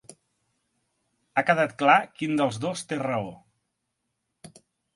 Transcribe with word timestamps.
Ha 1.35 1.43
quedat 1.49 1.75
clar 1.83 1.97
quin 2.21 2.33
dels 2.41 2.59
dos 2.65 2.83
té 2.93 3.01
raó. 3.05 3.29